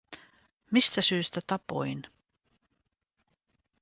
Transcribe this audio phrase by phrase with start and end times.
[0.71, 2.01] Mistä syystä tapoin?